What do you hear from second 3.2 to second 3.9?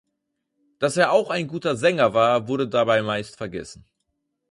vergessen.